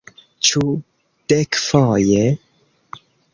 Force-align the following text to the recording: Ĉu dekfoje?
Ĉu 0.47 0.63
dekfoje? 1.33 2.25